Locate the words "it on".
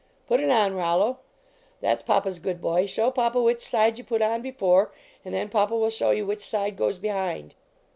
0.39-0.73